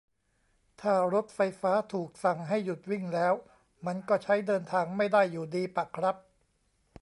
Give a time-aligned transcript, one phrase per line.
[0.81, 3.33] ถ้ารถไฟฟ้าถูกสั่งให้หยุดวิ่งแล้ว
[3.85, 6.15] มันก็ใช้เดินทางไม่ได้อยู่ดีปะครับ